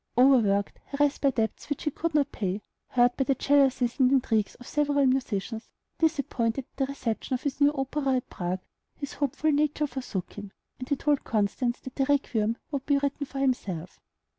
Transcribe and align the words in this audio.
Overworked, 0.17 0.79
harassed 0.87 1.21
by 1.21 1.29
debts 1.29 1.69
which 1.69 1.83
he 1.83 1.91
could 1.91 2.15
not 2.15 2.31
pay, 2.31 2.63
hurt 2.89 3.11
at 3.21 3.27
the 3.27 3.35
jealousies 3.35 3.99
and 3.99 4.11
intrigues 4.11 4.55
of 4.55 4.65
several 4.65 5.05
musicians, 5.05 5.69
disappointed 5.99 6.65
at 6.71 6.77
the 6.77 6.85
reception 6.87 7.35
of 7.35 7.43
his 7.43 7.61
new 7.61 7.71
opera 7.73 8.15
at 8.15 8.27
Prague, 8.27 8.61
his 8.97 9.13
hopeful 9.13 9.51
nature 9.51 9.85
forsook 9.85 10.33
him, 10.33 10.53
and 10.79 10.89
he 10.89 10.95
told 10.95 11.23
Constance 11.23 11.79
that 11.81 11.93
the 11.93 12.05
"Requiem" 12.05 12.57
would 12.71 12.87
be 12.87 12.97
written 12.97 13.27
for 13.27 13.37
himself. 13.37 13.99